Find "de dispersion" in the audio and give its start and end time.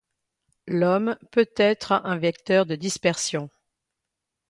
2.65-3.51